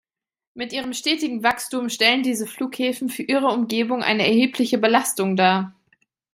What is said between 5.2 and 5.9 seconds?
dar.